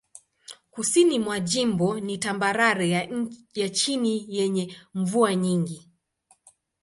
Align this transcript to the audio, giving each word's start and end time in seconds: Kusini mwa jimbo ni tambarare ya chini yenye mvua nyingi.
Kusini 0.71 1.19
mwa 1.19 1.39
jimbo 1.39 1.99
ni 1.99 2.17
tambarare 2.17 2.89
ya 3.53 3.69
chini 3.69 4.25
yenye 4.35 4.75
mvua 4.93 5.35
nyingi. 5.35 5.89